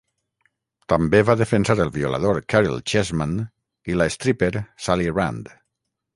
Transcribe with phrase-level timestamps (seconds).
[0.93, 3.37] També va defensar el violador Caryl Chessman
[3.93, 4.53] i la stripper
[4.89, 5.55] Sally Rand.